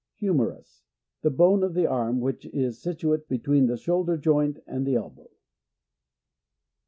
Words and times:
< 0.11 0.15
Humerus.— 0.21 0.81
The 1.21 1.29
bone, 1.29 1.61
of 1.61 1.75
the 1.75 1.85
arm, 1.85 2.21
{which 2.21 2.47
is 2.47 2.81
situate 2.81 3.27
between 3.29 3.67
the 3.67 3.77
shoul 3.77 4.03
5 4.03 4.07
der 4.07 4.17
joint 4.17 4.57
and 4.65 4.83
the 4.83 4.95
elbow. 4.95 5.29